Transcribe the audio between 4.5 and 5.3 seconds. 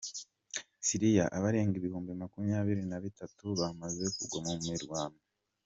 mirwano